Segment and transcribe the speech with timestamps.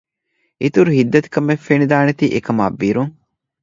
[0.61, 3.13] އިތުރު ހިތްދަތިކަމެއް ފެނިދާނެތީ އެކަމާ ބިރުން